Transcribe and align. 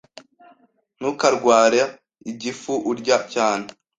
Ntukarwara 0.97 1.83
igifu 2.31 2.73
urya 2.91 3.17
cyane. 3.33 3.65